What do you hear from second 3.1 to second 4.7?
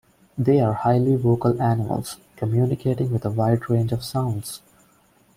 with a wide range of sounds.